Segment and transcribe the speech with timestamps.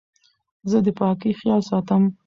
[0.69, 2.03] زه د پاکۍ خیال ساتم.